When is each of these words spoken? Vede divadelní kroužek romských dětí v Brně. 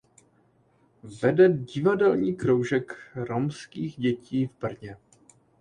Vede 1.21 1.47
divadelní 1.49 2.35
kroužek 2.35 2.93
romských 3.15 3.97
dětí 3.99 4.47
v 4.47 4.51
Brně. 4.61 4.97